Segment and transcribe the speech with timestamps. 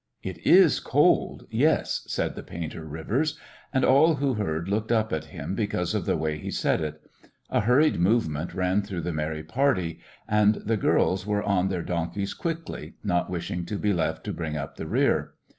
[0.23, 3.37] "It is cold, yes," said the painter, Rivers.
[3.71, 7.03] And all who heard looked up at him because of the way he said it.
[7.51, 12.33] A hurried movement ran through the merry party, and the girls were on their donkeys
[12.33, 15.35] quickly, not wishing to be left to bring up the rear.